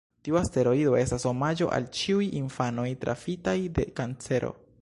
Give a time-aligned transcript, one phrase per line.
[0.27, 4.55] Tiu asteroido estas omaĝo al ĉiuj infanoj trafitaj de kancero.